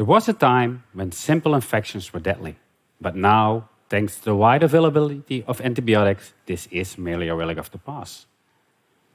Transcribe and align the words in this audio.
There 0.00 0.06
was 0.06 0.30
a 0.30 0.32
time 0.32 0.84
when 0.94 1.12
simple 1.12 1.54
infections 1.54 2.10
were 2.10 2.20
deadly, 2.20 2.56
but 3.02 3.14
now, 3.14 3.68
thanks 3.90 4.16
to 4.16 4.24
the 4.24 4.34
wide 4.34 4.62
availability 4.62 5.44
of 5.46 5.60
antibiotics, 5.60 6.32
this 6.46 6.66
is 6.70 6.96
merely 6.96 7.28
a 7.28 7.34
relic 7.34 7.58
of 7.58 7.70
the 7.70 7.76
past. 7.76 8.24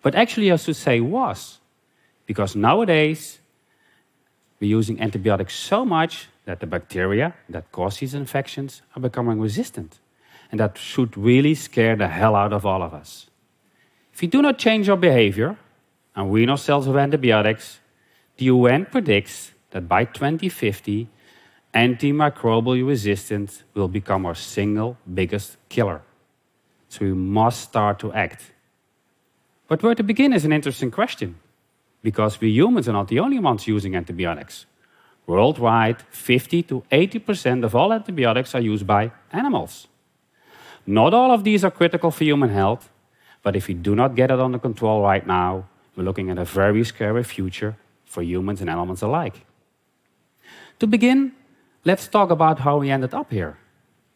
But 0.03 0.13
actually, 0.13 0.51
I 0.51 0.57
should 0.57 0.75
say 0.75 0.99
was, 0.99 1.57
because 2.27 2.55
nowadays 2.55 3.39
we're 4.59 4.77
using 4.77 5.01
antibiotics 5.01 5.55
so 5.55 5.85
much 5.85 6.27
that 6.45 6.59
the 6.59 6.67
bacteria 6.67 7.33
that 7.49 7.71
cause 7.71 7.97
these 7.97 8.13
infections 8.13 8.83
are 8.95 9.01
becoming 9.01 9.39
resistant. 9.39 9.97
And 10.51 10.59
that 10.59 10.77
should 10.77 11.17
really 11.17 11.55
scare 11.55 11.95
the 11.95 12.09
hell 12.09 12.35
out 12.35 12.53
of 12.53 12.63
all 12.63 12.83
of 12.83 12.93
us. 12.93 13.31
If 14.13 14.21
we 14.21 14.27
do 14.27 14.43
not 14.43 14.59
change 14.59 14.87
our 14.87 14.97
behavior 14.97 15.57
and 16.15 16.29
wean 16.29 16.51
ourselves 16.51 16.85
of 16.85 16.95
antibiotics, 16.95 17.79
the 18.37 18.45
UN 18.45 18.85
predicts 18.85 19.54
that 19.71 19.87
by 19.87 20.05
2050, 20.05 21.07
antimicrobial 21.73 22.87
resistance 22.87 23.63
will 23.73 23.87
become 23.87 24.25
our 24.25 24.35
single 24.35 24.97
biggest 25.13 25.57
killer. 25.69 26.01
So 26.89 27.05
we 27.05 27.13
must 27.13 27.61
start 27.61 27.99
to 27.99 28.13
act. 28.13 28.51
But 29.67 29.83
where 29.83 29.95
to 29.95 30.03
begin 30.03 30.31
is 30.31 30.45
an 30.45 30.53
interesting 30.53 30.91
question, 30.91 31.35
because 32.01 32.39
we 32.39 32.49
humans 32.49 32.87
are 32.87 32.93
not 32.93 33.07
the 33.07 33.19
only 33.19 33.39
ones 33.39 33.67
using 33.67 33.95
antibiotics. 33.95 34.65
Worldwide, 35.27 36.01
50 36.11 36.63
to 36.63 36.83
80% 36.91 37.63
of 37.65 37.75
all 37.75 37.91
antibiotics 37.91 38.53
are 38.53 38.61
used 38.61 38.85
by 38.85 39.11
animals. 39.31 39.87
Not 40.85 41.15
all 41.15 41.31
of 41.31 41.43
these 41.43 41.65
are 41.65 41.71
critical 41.71 42.11
for 42.11 42.23
human 42.23 42.49
health, 42.49 42.89
but 43.41 43.55
if 43.55 43.67
we 43.67 43.73
do 43.73 43.95
not 43.95 44.15
get 44.15 44.29
it 44.29 44.39
under 44.39 44.59
control 44.59 45.01
right 45.01 45.25
now, 45.25 45.65
we're 45.95 46.03
looking 46.03 46.29
at 46.29 46.37
a 46.37 46.45
very 46.45 46.83
scary 46.83 47.23
future 47.23 47.75
for 48.05 48.21
humans 48.21 48.61
and 48.61 48.69
animals 48.69 49.01
alike. 49.01 49.45
To 50.79 50.87
begin, 50.87 51.31
let's 51.85 52.07
talk 52.07 52.31
about 52.31 52.59
how 52.59 52.77
we 52.79 52.91
ended 52.91 53.13
up 53.13 53.31
here. 53.31 53.57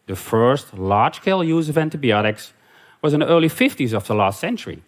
The 0.06 0.16
first 0.16 0.74
large 0.76 1.16
scale 1.16 1.42
use 1.42 1.68
of 1.70 1.78
antibiotics 1.78 2.52
was 3.00 3.14
in 3.14 3.20
the 3.20 3.28
early 3.28 3.48
50s 3.48 3.94
of 3.94 4.06
the 4.06 4.14
last 4.14 4.40
century. 4.40 4.82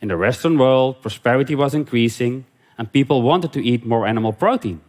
In 0.00 0.08
the 0.08 0.18
Western 0.18 0.58
world, 0.58 1.00
prosperity 1.00 1.54
was 1.54 1.74
increasing 1.74 2.44
and 2.76 2.92
people 2.92 3.22
wanted 3.22 3.52
to 3.52 3.64
eat 3.64 3.86
more 3.86 4.06
animal 4.06 4.32
protein. 4.32 4.80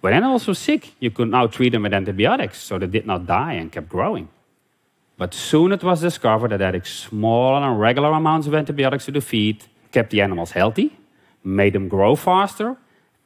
When 0.00 0.12
animals 0.12 0.46
were 0.46 0.54
sick, 0.54 0.92
you 1.00 1.10
could 1.10 1.30
now 1.30 1.46
treat 1.48 1.70
them 1.70 1.82
with 1.82 1.94
antibiotics 1.94 2.60
so 2.60 2.78
they 2.78 2.86
did 2.86 3.06
not 3.06 3.26
die 3.26 3.54
and 3.54 3.72
kept 3.72 3.88
growing. 3.88 4.28
But 5.16 5.34
soon 5.34 5.72
it 5.72 5.82
was 5.82 6.02
discovered 6.02 6.50
that 6.50 6.60
adding 6.60 6.84
small 6.84 7.56
and 7.64 7.80
regular 7.80 8.12
amounts 8.12 8.46
of 8.46 8.54
antibiotics 8.54 9.06
to 9.06 9.12
the 9.12 9.20
feed 9.20 9.64
kept 9.90 10.10
the 10.10 10.20
animals 10.20 10.52
healthy, 10.52 10.96
made 11.42 11.72
them 11.72 11.88
grow 11.88 12.14
faster, 12.14 12.76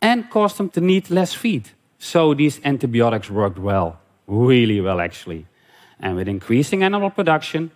and 0.01 0.31
caused 0.31 0.57
them 0.57 0.69
to 0.71 0.81
need 0.81 1.11
less 1.11 1.35
feed. 1.35 1.71
So 1.99 2.35
these 2.35 2.61
antibiotics 2.65 3.31
worked 3.31 3.59
well, 3.59 3.99
really 4.27 4.81
well 4.81 5.01
actually. 5.01 5.47
And 6.01 6.17
with 6.17 6.29
increasing 6.29 6.83
animal 6.83 7.11
production, 7.11 7.71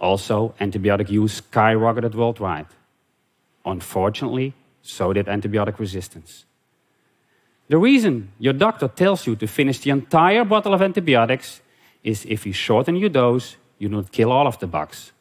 also 0.00 0.54
antibiotic 0.60 1.10
use 1.10 1.40
skyrocketed 1.40 2.14
worldwide. 2.14 2.66
Unfortunately, 3.64 4.54
so 4.82 5.12
did 5.12 5.26
antibiotic 5.26 5.78
resistance. 5.78 6.44
The 7.68 7.78
reason 7.78 8.30
your 8.38 8.52
doctor 8.52 8.86
tells 8.86 9.26
you 9.26 9.34
to 9.36 9.46
finish 9.46 9.80
the 9.80 9.90
entire 9.90 10.44
bottle 10.44 10.72
of 10.72 10.82
antibiotics 10.82 11.60
is 12.04 12.24
if 12.26 12.46
you 12.46 12.52
shorten 12.52 12.94
your 12.94 13.08
dose, 13.08 13.56
you 13.78 13.88
don't 13.88 14.10
kill 14.12 14.30
all 14.30 14.46
of 14.46 14.60
the 14.60 14.68
bugs. 14.68 15.12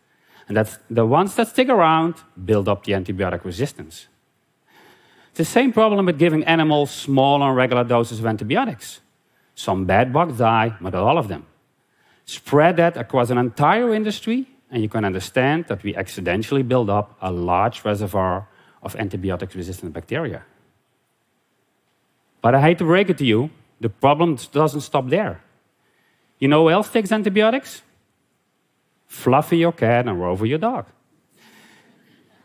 And 0.47 0.55
that's 0.55 0.77
the 0.89 1.05
ones 1.05 1.35
that 1.35 1.47
stick 1.47 1.69
around 1.69 2.16
build 2.45 2.69
up 2.69 2.83
the 2.83 2.91
antibiotic 2.91 3.43
resistance. 3.43 4.07
It's 5.36 5.50
the 5.50 5.59
same 5.59 5.73
problem 5.73 6.05
with 6.05 6.17
giving 6.17 6.45
animals 6.45 6.91
small 6.91 7.44
and 7.44 7.53
regular 7.58 7.83
doses 7.83 8.19
of 8.19 8.25
antibiotics. 8.25 9.02
Some 9.53 9.83
bad 9.83 10.14
bugs 10.14 10.38
die, 10.38 10.78
but 10.80 10.94
not 10.94 11.03
all 11.03 11.17
of 11.17 11.28
them. 11.28 11.45
Spread 12.23 12.78
that 12.78 12.96
across 12.96 13.29
an 13.31 13.38
entire 13.38 13.94
industry, 13.94 14.47
and 14.72 14.81
you 14.81 14.88
can 14.88 15.03
understand 15.03 15.66
that 15.66 15.84
we 15.84 15.94
accidentally 15.94 16.63
build 16.63 16.90
up 16.90 17.18
a 17.22 17.34
large 17.34 17.84
reservoir 17.84 18.47
of 18.81 18.96
antibiotic 18.96 19.53
resistant 19.53 19.91
bacteria. 19.91 20.46
But 22.41 22.56
I 22.56 22.62
hate 22.62 22.78
to 22.78 22.85
break 22.85 23.09
it 23.09 23.17
to 23.17 23.25
you, 23.25 23.50
the 23.81 23.90
problem 23.90 24.38
doesn't 24.53 24.88
stop 24.88 25.09
there. 25.09 25.41
You 26.40 26.47
know 26.47 26.63
who 26.63 26.69
else 26.69 26.88
takes 26.90 27.12
antibiotics? 27.12 27.81
Fluffy 29.07 29.57
your 29.57 29.73
cat 29.73 30.07
and 30.07 30.17
Rover 30.17 30.46
your 30.46 30.59
dog. 30.59 30.85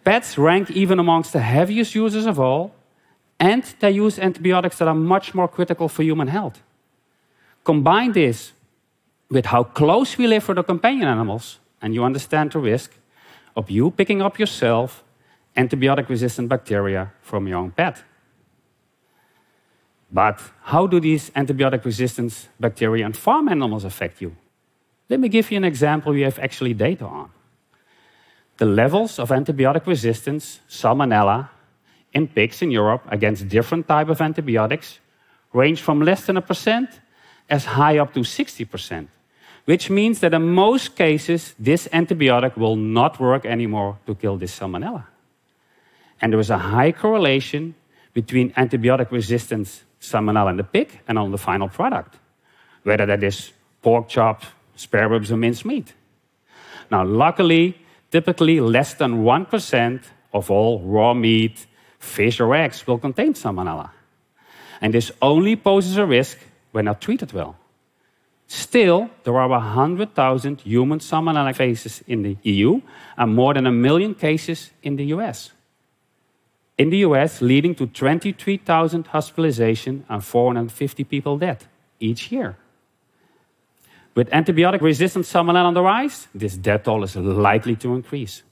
Pets 0.02 0.36
rank 0.36 0.72
even 0.72 0.98
amongst 0.98 1.32
the 1.32 1.38
heaviest 1.38 1.94
users 1.94 2.26
of 2.26 2.40
all, 2.40 2.74
and 3.40 3.64
they 3.80 3.90
use 3.90 4.18
antibiotics 4.18 4.78
that 4.78 4.86
are 4.86 4.94
much 4.94 5.34
more 5.34 5.48
critical 5.48 5.88
for 5.88 6.02
human 6.02 6.28
health. 6.28 6.62
Combine 7.64 8.12
this 8.12 8.52
with 9.30 9.46
how 9.46 9.64
close 9.64 10.18
we 10.18 10.26
live 10.26 10.46
with 10.46 10.58
our 10.58 10.64
companion 10.64 11.08
animals, 11.08 11.58
and 11.80 11.94
you 11.94 12.04
understand 12.04 12.52
the 12.52 12.58
risk 12.58 12.92
of 13.56 13.70
you 13.70 13.90
picking 13.90 14.20
up 14.20 14.38
yourself 14.38 15.02
antibiotic 15.56 16.08
resistant 16.08 16.48
bacteria 16.48 17.12
from 17.22 17.48
your 17.48 17.58
own 17.58 17.70
pet. 17.70 18.04
But 20.12 20.40
how 20.62 20.86
do 20.86 21.00
these 21.00 21.30
antibiotic 21.30 21.84
resistant 21.84 22.48
bacteria 22.58 23.06
and 23.06 23.16
farm 23.16 23.48
animals 23.48 23.84
affect 23.84 24.20
you? 24.20 24.36
Let 25.08 25.20
me 25.20 25.28
give 25.28 25.50
you 25.50 25.56
an 25.56 25.64
example 25.64 26.12
we 26.12 26.22
have 26.22 26.38
actually 26.38 26.74
data 26.74 27.06
on. 27.06 27.30
The 28.58 28.66
levels 28.66 29.18
of 29.18 29.30
antibiotic 29.30 29.86
resistance, 29.86 30.60
salmonella, 30.68 31.48
in 32.12 32.28
pigs 32.28 32.62
in 32.62 32.70
Europe 32.70 33.02
against 33.08 33.48
different 33.48 33.86
type 33.86 34.08
of 34.08 34.20
antibiotics 34.20 34.98
range 35.52 35.80
from 35.80 36.00
less 36.00 36.26
than 36.26 36.36
a 36.36 36.42
percent 36.42 37.00
as 37.48 37.64
high 37.64 37.98
up 37.98 38.14
to 38.14 38.20
60%, 38.20 39.08
which 39.64 39.90
means 39.90 40.20
that 40.20 40.34
in 40.34 40.42
most 40.54 40.96
cases, 40.96 41.54
this 41.58 41.88
antibiotic 41.88 42.56
will 42.56 42.76
not 42.76 43.18
work 43.20 43.44
anymore 43.44 43.98
to 44.06 44.14
kill 44.14 44.36
this 44.36 44.58
salmonella. 44.58 45.04
And 46.20 46.32
there 46.32 46.40
is 46.40 46.50
a 46.50 46.58
high 46.58 46.92
correlation 46.92 47.74
between 48.12 48.52
antibiotic 48.52 49.10
resistance 49.10 49.84
salmonella 50.00 50.50
in 50.50 50.56
the 50.56 50.64
pig 50.64 51.00
and 51.08 51.18
on 51.18 51.30
the 51.30 51.38
final 51.38 51.68
product, 51.68 52.18
whether 52.82 53.06
that 53.06 53.22
is 53.22 53.52
pork 53.82 54.08
chop, 54.08 54.44
spare 54.76 55.08
ribs, 55.08 55.32
or 55.32 55.36
minced 55.36 55.64
meat. 55.64 55.94
Now, 56.90 57.04
luckily, 57.04 57.78
typically 58.10 58.60
less 58.60 58.94
than 58.94 59.22
1% 59.22 60.02
of 60.32 60.50
all 60.50 60.80
raw 60.80 61.14
meat, 61.14 61.66
fish, 62.00 62.40
or 62.40 62.52
eggs 62.56 62.84
will 62.86 62.98
contain 62.98 63.34
salmonella. 63.34 63.90
And 64.80 64.92
this 64.92 65.12
only 65.22 65.54
poses 65.54 65.96
a 65.96 66.04
risk 66.04 66.38
when 66.72 66.86
not 66.86 67.00
treated 67.00 67.32
well. 67.32 67.54
Still, 68.48 69.10
there 69.22 69.38
are 69.38 69.48
100,000 69.48 70.62
human 70.62 70.98
salmonella 70.98 71.54
cases 71.54 72.02
in 72.08 72.22
the 72.22 72.36
EU 72.42 72.80
and 73.16 73.34
more 73.36 73.54
than 73.54 73.66
a 73.66 73.70
million 73.70 74.16
cases 74.16 74.70
in 74.82 74.96
the 74.96 75.04
US 75.14 75.52
in 76.80 76.88
the 76.88 77.04
US, 77.08 77.42
leading 77.42 77.74
to 77.74 77.86
23,000 77.86 79.04
hospitalizations 79.08 80.02
and 80.08 80.24
450 80.24 81.04
people 81.04 81.36
dead 81.36 81.58
each 82.00 82.32
year. 82.32 82.56
With 84.14 84.30
antibiotic 84.30 84.80
resistant 84.80 85.26
salmonella 85.26 85.66
on 85.66 85.74
the 85.74 85.82
rise, 85.82 86.28
this 86.34 86.56
death 86.56 86.84
toll 86.84 87.04
is 87.04 87.16
likely 87.16 87.76
to 87.76 87.94
increase. 87.94 88.42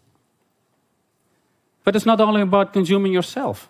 But 1.84 1.96
it's 1.96 2.06
not 2.06 2.20
only 2.20 2.42
about 2.42 2.72
consuming 2.72 3.12
yourself. 3.12 3.68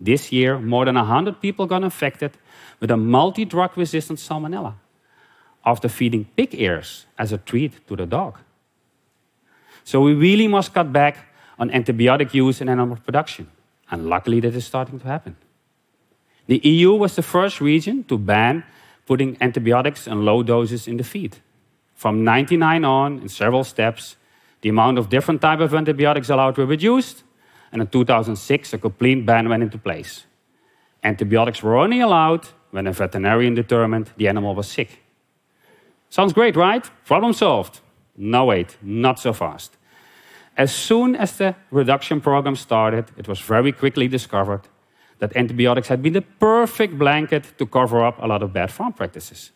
This 0.00 0.32
year, 0.32 0.58
more 0.58 0.84
than 0.84 0.94
100 0.94 1.40
people 1.40 1.66
got 1.66 1.82
infected 1.82 2.32
with 2.80 2.90
a 2.90 2.96
multi 2.96 3.44
drug 3.44 3.76
resistant 3.76 4.18
salmonella 4.18 4.74
after 5.64 5.88
feeding 5.88 6.24
pig 6.36 6.54
ears 6.54 7.06
as 7.18 7.32
a 7.32 7.38
treat 7.38 7.86
to 7.88 7.96
the 7.96 8.06
dog. 8.06 8.38
So 9.84 10.00
we 10.00 10.14
really 10.14 10.48
must 10.48 10.72
cut 10.72 10.92
back 10.92 11.16
on 11.58 11.70
antibiotic 11.70 12.32
use 12.34 12.60
in 12.60 12.68
animal 12.68 12.96
production. 12.96 13.48
And 13.90 14.08
luckily, 14.08 14.40
that 14.40 14.54
is 14.54 14.66
starting 14.66 15.00
to 15.00 15.06
happen. 15.06 15.36
The 16.46 16.60
EU 16.62 16.92
was 16.92 17.16
the 17.16 17.22
first 17.22 17.60
region 17.60 18.04
to 18.04 18.18
ban 18.18 18.64
putting 19.06 19.36
antibiotics 19.40 20.06
in 20.06 20.24
low 20.24 20.42
doses 20.42 20.86
in 20.86 20.98
the 20.98 21.04
feed. 21.04 21.38
From 21.94 22.22
99 22.24 22.84
on, 22.84 23.18
in 23.20 23.28
several 23.28 23.64
steps, 23.64 24.16
the 24.60 24.68
amount 24.68 24.98
of 24.98 25.08
different 25.08 25.40
types 25.40 25.62
of 25.62 25.74
antibiotics 25.74 26.28
allowed 26.28 26.56
were 26.58 26.66
reduced, 26.66 27.24
and 27.72 27.82
in 27.82 27.88
2006, 27.88 28.72
a 28.72 28.78
complete 28.78 29.26
ban 29.26 29.48
went 29.48 29.62
into 29.62 29.78
place. 29.78 30.26
Antibiotics 31.02 31.62
were 31.62 31.76
only 31.76 32.00
allowed 32.00 32.48
when 32.70 32.86
a 32.86 32.92
veterinarian 32.92 33.54
determined 33.54 34.10
the 34.16 34.28
animal 34.28 34.54
was 34.54 34.68
sick. 34.68 35.02
Sounds 36.10 36.32
great, 36.32 36.56
right? 36.56 36.88
Problem 37.04 37.32
solved. 37.32 37.80
No, 38.16 38.46
wait, 38.46 38.76
not 38.82 39.18
so 39.18 39.32
fast. 39.32 39.76
As 40.56 40.74
soon 40.74 41.14
as 41.14 41.36
the 41.36 41.54
reduction 41.70 42.20
program 42.20 42.56
started, 42.56 43.12
it 43.16 43.28
was 43.28 43.40
very 43.40 43.72
quickly 43.72 44.08
discovered 44.08 44.62
that 45.18 45.36
antibiotics 45.36 45.88
had 45.88 46.02
been 46.02 46.14
the 46.14 46.22
perfect 46.22 46.98
blanket 46.98 47.44
to 47.58 47.66
cover 47.66 48.04
up 48.04 48.20
a 48.20 48.26
lot 48.26 48.42
of 48.42 48.52
bad 48.52 48.70
farm 48.70 48.92
practices. 48.92 49.52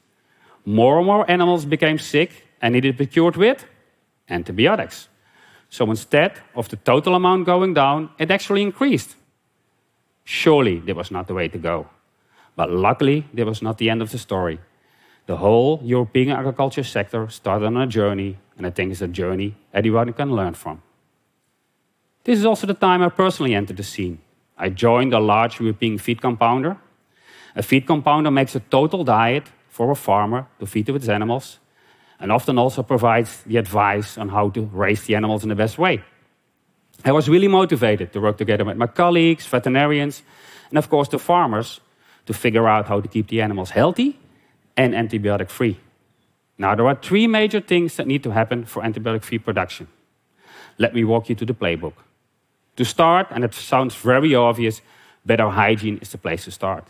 More 0.65 0.99
and 0.99 1.07
more 1.07 1.29
animals 1.29 1.65
became 1.65 1.99
sick 1.99 2.47
and 2.61 2.75
needed 2.75 2.93
to 2.93 3.05
be 3.05 3.07
cured 3.07 3.37
with 3.37 3.65
antibiotics. 4.29 5.09
So 5.73 5.89
instead 5.89 6.33
of 6.55 6.69
the 6.69 6.77
total 6.77 7.15
amount 7.15 7.47
going 7.47 7.73
down, 7.73 8.11
it 8.19 8.31
actually 8.31 8.61
increased. 8.61 9.17
Surely 10.23 10.81
that 10.81 10.95
was 10.95 11.11
not 11.11 11.29
the 11.29 11.35
way 11.35 11.49
to 11.49 11.57
go. 11.57 11.87
But 12.55 12.71
luckily, 12.71 13.25
that 13.33 13.47
was 13.47 13.63
not 13.63 13.79
the 13.79 13.89
end 13.89 14.03
of 14.03 14.11
the 14.11 14.19
story. 14.19 14.59
The 15.25 15.39
whole 15.39 15.81
European 15.83 16.29
agriculture 16.29 16.85
sector 16.85 17.31
started 17.31 17.65
on 17.65 17.79
a 17.79 17.87
journey, 17.87 18.37
and 18.59 18.67
I 18.67 18.71
think 18.71 18.93
it's 18.93 19.01
a 19.01 19.09
journey 19.09 19.55
anyone 19.73 20.13
can 20.13 20.37
learn 20.37 20.53
from. 20.53 20.83
This 22.25 22.39
is 22.39 22.45
also 22.45 22.67
the 22.67 22.75
time 22.75 23.01
I 23.01 23.09
personally 23.09 23.55
entered 23.55 23.79
the 23.79 23.83
scene. 23.83 24.19
I 24.59 24.69
joined 24.69 25.15
a 25.15 25.21
large 25.21 25.59
European 25.59 25.97
feed 25.97 26.21
compounder. 26.21 26.77
A 27.57 27.63
feed 27.63 27.87
compounder 27.87 28.31
makes 28.31 28.55
a 28.55 28.61
total 28.61 29.05
diet 29.05 29.45
for 29.71 29.91
a 29.91 29.97
farmer 29.97 30.49
to 30.61 30.67
feed 30.67 30.85
to 30.89 30.97
its 30.97 31.09
animals, 31.09 31.61
and 32.23 32.31
often 32.31 32.57
also 32.57 32.83
provides 32.85 33.43
the 33.43 33.57
advice 33.59 34.17
on 34.17 34.29
how 34.29 34.49
to 34.51 34.63
raise 34.73 35.03
the 35.05 35.17
animals 35.17 35.43
in 35.43 35.49
the 35.49 35.57
best 35.57 35.77
way. 35.77 36.01
I 37.05 37.11
was 37.11 37.29
really 37.29 37.49
motivated 37.49 38.13
to 38.13 38.21
work 38.21 38.39
together 38.39 38.65
with 38.65 38.77
my 38.77 38.87
colleagues, 38.87 39.45
veterinarians, 39.47 40.23
and 40.71 40.79
of 40.79 40.89
course 40.89 41.09
the 41.09 41.19
farmers 41.19 41.81
to 42.27 42.33
figure 42.33 42.69
out 42.69 42.87
how 42.87 43.01
to 43.01 43.09
keep 43.09 43.27
the 43.27 43.43
animals 43.43 43.71
healthy 43.71 44.17
and 44.77 44.95
antibiotic 44.95 45.51
free. 45.51 45.81
Now, 46.59 46.77
there 46.77 46.87
are 46.87 46.95
three 46.95 47.27
major 47.27 47.61
things 47.61 47.97
that 47.97 48.07
need 48.07 48.23
to 48.23 48.31
happen 48.31 48.67
for 48.67 48.85
antibiotic 48.85 49.25
free 49.25 49.39
production. 49.39 49.89
Let 50.79 50.95
me 50.95 51.03
walk 51.03 51.29
you 51.29 51.35
to 51.35 51.45
the 51.45 51.55
playbook. 51.55 51.95
To 52.77 52.85
start, 52.85 53.27
and 53.33 53.43
it 53.43 53.53
sounds 53.53 53.97
very 53.97 54.35
obvious, 54.35 54.81
better 55.27 55.49
hygiene 55.49 55.99
is 55.99 56.11
the 56.11 56.19
place 56.19 56.45
to 56.45 56.53
start. 56.53 56.85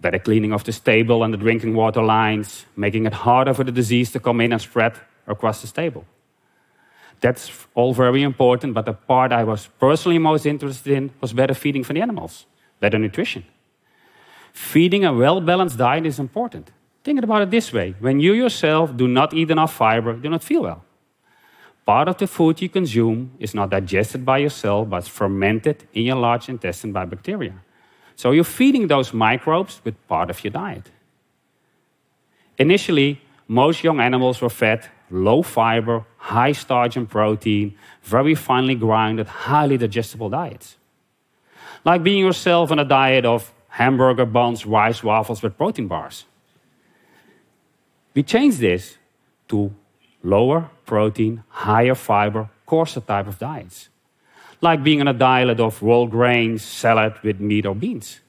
Better 0.00 0.18
cleaning 0.18 0.52
of 0.52 0.64
the 0.64 0.72
stable 0.72 1.24
and 1.24 1.32
the 1.32 1.38
drinking 1.38 1.74
water 1.74 2.02
lines, 2.02 2.66
making 2.76 3.06
it 3.06 3.12
harder 3.12 3.54
for 3.54 3.64
the 3.64 3.72
disease 3.72 4.12
to 4.12 4.20
come 4.20 4.40
in 4.40 4.52
and 4.52 4.60
spread 4.60 4.94
across 5.26 5.60
the 5.60 5.66
stable. 5.66 6.04
That's 7.20 7.50
all 7.74 7.94
very 7.94 8.22
important, 8.22 8.74
but 8.74 8.84
the 8.84 8.92
part 8.92 9.32
I 9.32 9.44
was 9.44 9.68
personally 9.78 10.18
most 10.18 10.44
interested 10.44 10.92
in 10.92 11.10
was 11.20 11.32
better 11.32 11.54
feeding 11.54 11.84
for 11.84 11.94
the 11.94 12.02
animals, 12.02 12.46
better 12.80 12.98
nutrition. 12.98 13.44
Feeding 14.52 15.04
a 15.04 15.12
well 15.12 15.40
balanced 15.40 15.78
diet 15.78 16.06
is 16.06 16.18
important. 16.18 16.70
Think 17.02 17.22
about 17.22 17.42
it 17.42 17.50
this 17.50 17.72
way 17.72 17.94
when 17.98 18.20
you 18.20 18.32
yourself 18.34 18.96
do 18.96 19.08
not 19.08 19.34
eat 19.34 19.50
enough 19.50 19.74
fiber, 19.74 20.12
you 20.14 20.20
do 20.20 20.28
not 20.28 20.44
feel 20.44 20.62
well. 20.62 20.84
Part 21.86 22.08
of 22.08 22.16
the 22.16 22.26
food 22.26 22.62
you 22.62 22.68
consume 22.68 23.32
is 23.38 23.54
not 23.54 23.70
digested 23.70 24.24
by 24.24 24.38
your 24.38 24.50
cell, 24.50 24.84
but 24.86 25.04
fermented 25.04 25.84
in 25.92 26.04
your 26.04 26.16
large 26.16 26.48
intestine 26.48 26.92
by 26.92 27.04
bacteria. 27.04 27.54
So 28.16 28.30
you're 28.30 28.44
feeding 28.44 28.86
those 28.86 29.12
microbes 29.12 29.80
with 29.84 29.94
part 30.08 30.30
of 30.30 30.42
your 30.44 30.52
diet. 30.52 30.90
Initially, 32.58 33.20
most 33.48 33.82
young 33.84 34.00
animals 34.00 34.40
were 34.40 34.50
fed 34.50 34.88
low 35.10 35.42
fiber, 35.42 36.04
high 36.16 36.52
starch 36.52 36.96
and 36.96 37.08
protein, 37.08 37.76
very 38.02 38.34
finely 38.34 38.74
grinded, 38.74 39.26
highly 39.26 39.76
digestible 39.76 40.30
diets. 40.30 40.76
Like 41.84 42.02
being 42.02 42.24
yourself 42.24 42.70
on 42.70 42.78
a 42.78 42.84
diet 42.84 43.24
of 43.24 43.52
hamburger 43.68 44.24
buns, 44.24 44.64
rice 44.64 45.02
waffles 45.02 45.42
with 45.42 45.56
protein 45.56 45.88
bars. 45.88 46.24
We 48.14 48.22
changed 48.22 48.60
this 48.60 48.96
to 49.48 49.74
lower 50.22 50.70
protein, 50.86 51.42
higher 51.48 51.94
fiber, 51.94 52.48
coarser 52.66 53.00
type 53.00 53.26
of 53.26 53.38
diets, 53.38 53.88
like 54.64 54.82
being 54.82 55.00
on 55.00 55.08
a 55.08 55.12
diet 55.12 55.60
of 55.60 55.78
whole 55.78 56.08
grains, 56.08 56.62
salad 56.62 57.14
with 57.22 57.38
meat 57.38 57.66
or 57.66 57.74
beans. 57.74 58.20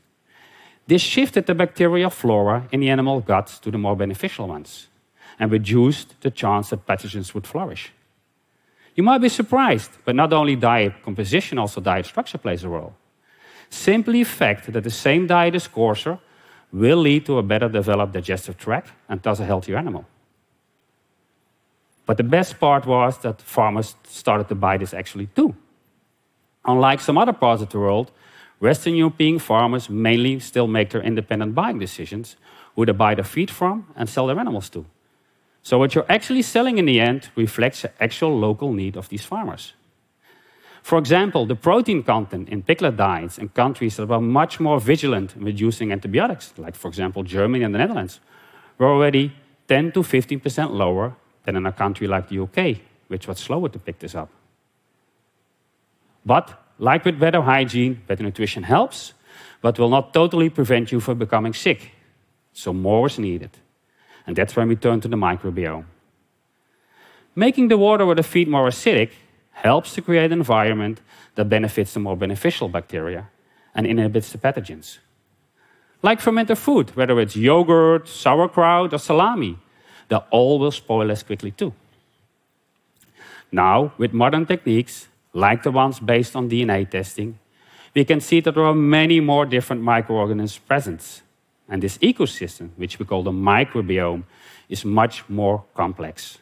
This 0.86 1.02
shifted 1.02 1.48
the 1.48 1.56
bacterial 1.56 2.12
flora 2.12 2.68
in 2.72 2.80
the 2.82 2.92
animal 2.92 3.22
guts 3.22 3.58
to 3.60 3.72
the 3.72 3.80
more 3.80 3.96
beneficial 3.96 4.48
ones 4.48 4.88
and 5.40 5.52
reduced 5.52 6.22
the 6.22 6.30
chance 6.30 6.70
that 6.70 6.86
pathogens 6.86 7.34
would 7.34 7.48
flourish. 7.48 7.92
You 8.96 9.04
might 9.04 9.22
be 9.22 9.30
surprised, 9.30 9.92
but 10.06 10.16
not 10.16 10.32
only 10.32 10.56
diet 10.56 10.94
composition, 11.04 11.58
also 11.58 11.82
diet 11.82 12.06
structure 12.06 12.38
plays 12.38 12.64
a 12.64 12.70
role. 12.70 12.94
Simply 13.70 14.24
the 14.24 14.30
fact 14.30 14.72
that 14.72 14.84
the 14.84 14.92
same 14.92 15.28
diet 15.28 15.56
is 15.56 15.68
coarser 15.68 16.20
will 16.72 16.98
lead 16.98 17.26
to 17.26 17.38
a 17.38 17.44
better 17.44 17.68
developed 17.68 18.14
digestive 18.14 18.58
tract 18.58 18.92
and 19.10 19.22
thus 19.22 19.40
a 19.40 19.46
healthier 19.46 19.78
animal. 19.78 20.06
But 22.06 22.18
the 22.18 22.24
best 22.24 22.60
part 22.60 22.86
was 22.86 23.18
that 23.20 23.42
farmers 23.42 23.96
started 24.04 24.48
to 24.50 24.56
buy 24.56 24.78
this 24.78 24.94
actually 24.94 25.28
too. 25.36 25.56
Unlike 26.66 27.02
some 27.02 27.18
other 27.18 27.34
parts 27.34 27.62
of 27.62 27.70
the 27.70 27.80
world, 27.80 28.12
Western 28.60 28.96
European 28.96 29.40
farmers 29.40 29.90
mainly 29.90 30.40
still 30.40 30.68
make 30.68 30.90
their 30.90 31.02
independent 31.02 31.54
buying 31.54 31.80
decisions 31.80 32.36
who 32.76 32.86
they 32.86 32.92
buy 32.92 33.16
their 33.16 33.24
feed 33.24 33.52
from 33.52 33.86
and 33.96 34.10
sell 34.10 34.28
their 34.28 34.40
animals 34.40 34.70
to. 34.70 34.86
So, 35.62 35.80
what 35.80 35.96
you're 35.96 36.12
actually 36.12 36.42
selling 36.42 36.78
in 36.78 36.86
the 36.86 37.00
end 37.00 37.30
reflects 37.36 37.82
the 37.82 37.92
actual 38.02 38.38
local 38.38 38.72
need 38.74 38.96
of 38.96 39.10
these 39.10 39.26
farmers. 39.26 39.74
For 40.84 41.00
example, 41.00 41.48
the 41.48 41.56
protein 41.56 42.04
content 42.04 42.50
in 42.50 42.62
piglet 42.62 42.96
diets 42.96 43.40
in 43.40 43.50
countries 43.50 43.96
that 43.96 44.08
were 44.08 44.22
much 44.22 44.60
more 44.60 44.80
vigilant 44.80 45.36
in 45.36 45.44
reducing 45.44 45.92
antibiotics, 45.92 46.54
like, 46.58 46.76
for 46.76 46.88
example, 46.88 47.24
Germany 47.24 47.64
and 47.64 47.74
the 47.74 47.80
Netherlands, 47.80 48.20
were 48.78 48.90
already 48.90 49.34
10 49.68 49.94
to 49.94 50.02
15% 50.02 50.72
lower 50.72 51.16
than 51.44 51.56
in 51.56 51.66
a 51.66 51.72
country 51.72 52.08
like 52.08 52.30
the 52.30 52.40
UK, 52.40 52.82
which 53.08 53.28
was 53.28 53.40
slower 53.40 53.70
to 53.70 53.80
pick 53.80 53.98
this 53.98 54.14
up. 54.14 54.30
But, 56.26 56.54
like 56.80 57.06
with 57.06 57.20
better 57.20 57.42
hygiene, 57.42 58.02
better 58.08 58.24
nutrition 58.24 58.64
helps, 58.64 59.14
but 59.62 59.78
will 59.78 59.90
not 59.90 60.14
totally 60.14 60.50
prevent 60.50 60.92
you 60.92 61.00
from 61.00 61.18
becoming 61.18 61.54
sick. 61.54 61.92
So, 62.54 62.74
more 62.74 63.08
is 63.08 63.20
needed. 63.20 63.52
And 64.26 64.36
that's 64.36 64.56
when 64.56 64.68
we 64.68 64.76
turn 64.76 65.02
to 65.02 65.08
the 65.08 65.18
microbiome. 65.18 65.86
Making 67.36 67.68
the 67.68 67.78
water 67.78 68.06
or 68.06 68.16
the 68.16 68.24
feed 68.24 68.48
more 68.48 68.68
acidic 68.68 69.12
helps 69.52 69.94
to 69.94 70.02
create 70.02 70.32
an 70.32 70.40
environment 70.40 71.02
that 71.36 71.46
benefits 71.46 71.94
the 71.94 72.00
more 72.00 72.18
beneficial 72.18 72.70
bacteria 72.70 73.30
and 73.74 73.86
inhibits 73.86 74.32
the 74.32 74.38
pathogens. 74.38 74.98
Like 76.02 76.22
fermented 76.22 76.58
food, 76.58 76.96
whether 76.96 77.20
it's 77.20 77.36
yogurt, 77.36 78.08
sauerkraut, 78.08 78.94
or 78.94 78.98
salami, 79.00 79.58
they 80.08 80.18
all 80.30 80.60
will 80.60 80.72
spoil 80.72 81.08
less 81.08 81.24
quickly 81.24 81.52
too. 81.52 81.74
Now, 83.52 83.94
with 83.98 84.14
modern 84.14 84.46
techniques, 84.46 85.08
like 85.36 85.64
the 85.64 85.72
ones 85.72 86.00
based 86.00 86.36
on 86.36 86.50
DNA 86.50 86.90
testing, 86.90 87.38
we 87.94 88.06
can 88.06 88.22
see 88.22 88.40
that 88.40 88.56
there 88.56 88.64
are 88.64 88.74
many 88.74 89.20
more 89.20 89.46
different 89.46 89.82
microorganisms 89.82 90.58
present. 90.58 91.22
And 91.68 91.84
this 91.84 91.98
ecosystem, 91.98 92.70
which 92.78 93.00
we 93.00 93.06
call 93.06 93.24
the 93.24 93.32
microbiome, 93.32 94.24
is 94.70 94.86
much 94.86 95.28
more 95.30 95.64
complex. 95.76 96.40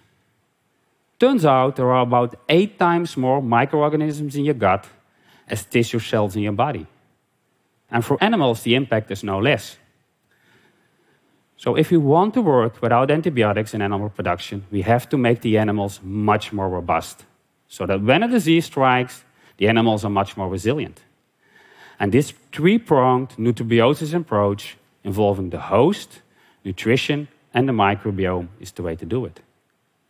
Turns 1.19 1.45
out 1.45 1.75
there 1.75 1.91
are 1.91 2.01
about 2.01 2.35
eight 2.49 2.77
times 2.77 3.17
more 3.17 3.41
microorganisms 3.41 4.35
in 4.35 4.45
your 4.45 4.53
gut 4.53 4.87
as 5.47 5.65
tissue 5.65 5.99
cells 5.99 6.35
in 6.35 6.43
your 6.43 6.53
body. 6.53 6.85
And 7.89 8.05
for 8.05 8.17
animals, 8.21 8.63
the 8.63 8.75
impact 8.75 9.11
is 9.11 9.23
no 9.23 9.39
less. 9.39 9.77
So, 11.57 11.75
if 11.75 11.91
we 11.91 11.97
want 11.97 12.33
to 12.33 12.41
work 12.41 12.81
without 12.81 13.09
antibiotics 13.09 13.73
in 13.73 13.81
animal 13.81 14.09
production, 14.09 14.65
we 14.71 14.81
have 14.81 15.07
to 15.09 15.17
make 15.17 15.41
the 15.41 15.57
animals 15.57 16.01
much 16.03 16.51
more 16.51 16.67
robust 16.67 17.25
so 17.73 17.87
that 17.87 18.03
when 18.03 18.21
a 18.21 18.27
disease 18.27 18.65
strikes, 18.65 19.23
the 19.57 19.67
animals 19.67 20.05
are 20.05 20.11
much 20.11 20.37
more 20.37 20.47
resilient. 20.47 21.01
And 21.99 22.11
this 22.11 22.31
three 22.51 22.77
pronged 22.77 23.29
nutribiosis 23.29 24.13
approach 24.13 24.77
involving 25.03 25.49
the 25.49 25.59
host, 25.59 26.21
nutrition, 26.63 27.27
and 27.51 27.67
the 27.67 27.73
microbiome 27.73 28.49
is 28.59 28.71
the 28.73 28.83
way 28.83 28.95
to 28.95 29.05
do 29.05 29.25
it. 29.25 29.39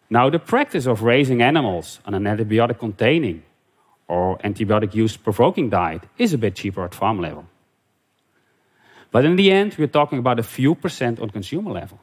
Now, 0.10 0.29
the 0.29 0.39
practice 0.39 0.86
of 0.86 1.03
raising 1.03 1.41
animals 1.41 2.01
on 2.05 2.13
an 2.13 2.25
antibiotic 2.25 2.79
containing 2.79 3.43
or 4.10 4.38
antibiotic 4.39 4.93
use 4.93 5.15
provoking 5.15 5.70
diet 5.70 6.03
is 6.17 6.34
a 6.34 6.38
bit 6.38 6.55
cheaper 6.55 6.84
at 6.84 6.93
farm 6.93 7.22
level. 7.22 7.46
But 9.10 9.24
in 9.24 9.38
the 9.38 9.50
end, 9.51 9.75
we're 9.77 9.88
talking 10.00 10.20
about 10.20 10.38
a 10.38 10.43
few 10.43 10.75
percent 10.75 11.17
on 11.22 11.29
consumer 11.29 11.72
level. 11.72 12.00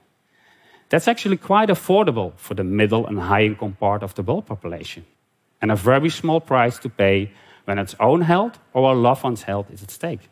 That's 0.89 1.07
actually 1.07 1.37
quite 1.37 1.69
affordable 1.69 2.33
for 2.37 2.55
the 2.55 2.65
middle 2.65 3.07
and 3.07 3.19
high 3.19 3.45
income 3.45 3.77
part 3.79 4.03
of 4.03 4.15
the 4.15 4.23
world 4.23 4.47
population, 4.47 5.05
and 5.61 5.71
a 5.71 5.77
very 5.77 6.09
small 6.09 6.41
price 6.41 6.79
to 6.79 6.89
pay 6.89 7.33
when 7.65 7.79
its 7.79 7.95
own 8.01 8.23
health 8.23 8.59
or 8.73 8.93
a 8.93 8.95
loved 8.95 9.23
one's 9.23 9.43
health 9.43 9.71
is 9.71 9.83
at 9.83 9.91
stake. 9.91 10.29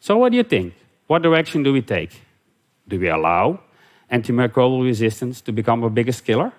So, 0.00 0.16
what 0.18 0.30
do 0.32 0.36
you 0.36 0.44
think? 0.44 0.74
What 1.06 1.22
direction 1.22 1.62
do 1.62 1.72
we 1.72 1.82
take? 1.82 2.22
Do 2.86 2.98
we 2.98 3.08
allow 3.08 3.60
antimicrobial 4.10 4.84
resistance 4.84 5.40
to 5.42 5.52
become 5.52 5.82
our 5.82 5.90
biggest 5.90 6.24
killer 6.24 6.52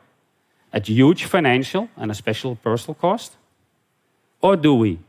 at 0.71 0.87
huge 0.87 1.25
financial 1.25 1.89
and 1.97 2.11
especially 2.11 2.55
personal 2.55 2.95
cost? 2.95 3.35
Or 4.41 4.55
do 4.55 4.75
we, 4.75 4.99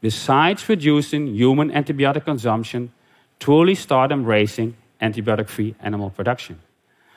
besides 0.00 0.68
reducing 0.68 1.34
human 1.34 1.70
antibiotic 1.70 2.24
consumption, 2.24 2.92
truly 3.38 3.74
start 3.74 4.10
embracing 4.10 4.76
antibiotic 5.00 5.48
free 5.48 5.74
animal 5.80 6.10
production? 6.10 6.60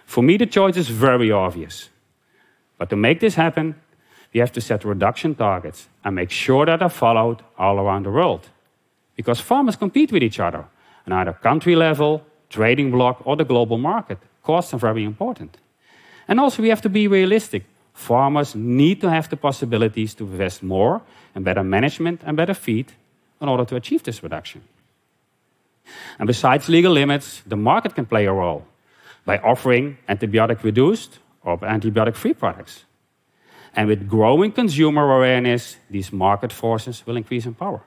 For 0.05 0.21
me, 0.21 0.37
the 0.37 0.45
choice 0.45 0.77
is 0.77 0.89
very 0.89 1.31
obvious. 1.31 1.89
But 2.77 2.89
to 2.89 2.95
make 2.95 3.19
this 3.19 3.35
happen, 3.35 3.75
we 4.35 4.39
have 4.39 4.51
to 4.51 4.59
set 4.59 4.83
reduction 4.83 5.33
targets 5.33 5.87
and 6.03 6.13
make 6.13 6.29
sure 6.29 6.65
that 6.65 6.81
are 6.81 6.89
followed 6.89 7.41
all 7.57 7.79
around 7.79 8.03
the 8.03 8.11
world. 8.11 8.49
Because 9.15 9.39
farmers 9.39 9.77
compete 9.77 10.11
with 10.11 10.21
each 10.23 10.41
other 10.41 10.65
on 11.07 11.13
either 11.13 11.31
country 11.31 11.73
level, 11.73 12.21
trading 12.49 12.91
bloc, 12.91 13.21
or 13.23 13.37
the 13.37 13.45
global 13.45 13.77
market. 13.77 14.17
Costs 14.43 14.73
are 14.73 14.77
very 14.77 15.05
important. 15.05 15.57
And 16.27 16.37
also, 16.41 16.61
we 16.61 16.67
have 16.67 16.81
to 16.81 16.89
be 16.89 17.07
realistic. 17.07 17.63
Farmers 17.93 18.55
need 18.55 18.99
to 18.99 19.09
have 19.09 19.29
the 19.29 19.37
possibilities 19.37 20.13
to 20.15 20.25
invest 20.25 20.61
more 20.61 21.01
in 21.33 21.43
better 21.43 21.63
management 21.63 22.21
and 22.25 22.35
better 22.35 22.53
feed 22.53 22.91
in 23.39 23.47
order 23.47 23.63
to 23.63 23.77
achieve 23.77 24.03
this 24.03 24.21
reduction. 24.21 24.61
And 26.19 26.27
besides 26.27 26.67
legal 26.67 26.91
limits, 26.91 27.41
the 27.47 27.55
market 27.55 27.95
can 27.95 28.05
play 28.05 28.25
a 28.25 28.33
role 28.33 28.65
by 29.23 29.37
offering 29.37 29.97
antibiotic 30.09 30.61
reduced 30.61 31.19
or 31.41 31.57
antibiotic 31.59 32.15
free 32.15 32.33
products. 32.33 32.83
And 33.75 33.87
with 33.87 34.07
growing 34.07 34.51
consumer 34.51 35.15
awareness, 35.17 35.77
these 35.89 36.13
market 36.13 36.53
forces 36.53 37.05
will 37.05 37.17
increase 37.17 37.45
in 37.45 37.53
power. 37.53 37.81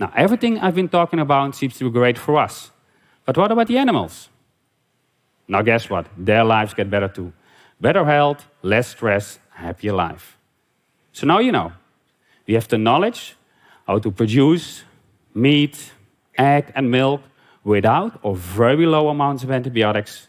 Now, 0.00 0.12
everything 0.16 0.58
I've 0.58 0.74
been 0.74 0.88
talking 0.88 1.20
about 1.20 1.54
seems 1.54 1.78
to 1.78 1.84
be 1.84 1.90
great 1.90 2.18
for 2.18 2.36
us. 2.36 2.72
But 3.24 3.36
what 3.36 3.52
about 3.52 3.68
the 3.68 3.78
animals? 3.78 4.28
Now, 5.46 5.62
guess 5.62 5.88
what? 5.88 6.06
Their 6.16 6.44
lives 6.44 6.74
get 6.74 6.90
better 6.90 7.08
too. 7.08 7.32
Better 7.80 8.04
health, 8.04 8.46
less 8.62 8.88
stress, 8.88 9.38
happier 9.50 9.92
life. 9.92 10.36
So 11.12 11.26
now 11.26 11.38
you 11.38 11.52
know. 11.52 11.72
We 12.46 12.54
have 12.54 12.68
the 12.68 12.78
knowledge 12.78 13.36
how 13.86 13.98
to 13.98 14.10
produce 14.10 14.84
meat, 15.34 15.92
egg, 16.36 16.72
and 16.74 16.90
milk 16.90 17.22
without 17.62 18.18
or 18.22 18.34
very 18.34 18.86
low 18.86 19.08
amounts 19.08 19.44
of 19.44 19.50
antibiotics. 19.50 20.28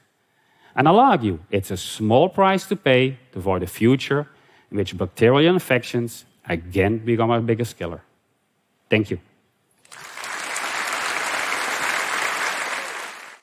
And 0.76 0.88
I'll 0.88 1.00
argue 1.00 1.40
it's 1.50 1.72
a 1.72 1.78
small 1.78 2.30
price 2.30 2.68
to 2.68 2.76
pay 2.76 3.18
to 3.32 3.40
avoid 3.40 3.64
a 3.64 3.68
future 3.68 4.28
in 4.72 4.78
which 4.78 4.98
bacterial 4.98 5.54
infections 5.54 6.26
again 6.48 6.98
become 7.00 7.32
our 7.32 7.42
biggest 7.42 7.78
killer. 7.78 8.02
Thank 8.90 9.10
you. 9.12 9.20